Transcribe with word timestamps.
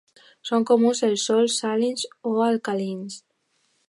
Són 0.49 0.63
comuns 0.69 1.01
els 1.07 1.25
sòls 1.29 1.57
salins 1.63 2.05
o 2.31 2.31
alcalins. 2.47 3.19